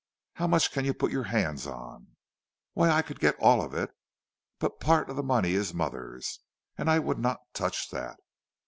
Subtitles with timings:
[0.33, 2.15] "How much can you put your hands on?"
[2.73, 3.91] "Why, I could get all of it;
[4.57, 6.39] but part of the money is mother's,
[6.75, 8.17] and I would not touch that."